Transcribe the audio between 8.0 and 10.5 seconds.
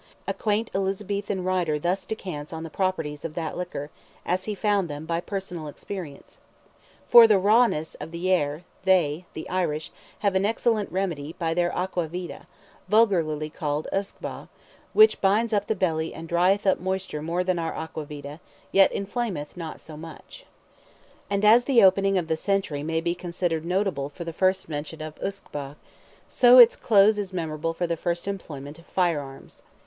the air) they (the Irish) have an